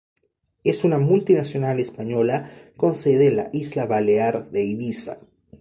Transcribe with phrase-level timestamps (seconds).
[0.63, 5.19] Es una multinacional española con sede en la Isla Balear de Ibiza.